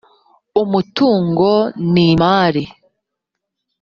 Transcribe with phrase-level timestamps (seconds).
[0.61, 1.49] umutungo
[1.91, 2.63] n’imari